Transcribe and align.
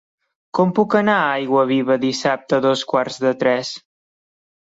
Com 0.59 0.69
puc 0.77 0.93
anar 0.99 1.17
a 1.25 1.27
Aiguaviva 1.33 1.97
dissabte 2.05 2.57
a 2.57 2.61
dos 2.67 2.81
quarts 2.95 3.21
de 3.27 3.35
tres? 3.45 3.71